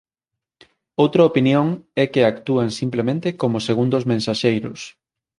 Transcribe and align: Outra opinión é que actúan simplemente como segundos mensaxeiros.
Outra 1.03 1.27
opinión 1.29 1.67
é 2.03 2.05
que 2.13 2.21
actúan 2.31 2.69
simplemente 2.79 3.27
como 3.41 3.65
segundos 3.67 4.03
mensaxeiros. 4.11 4.79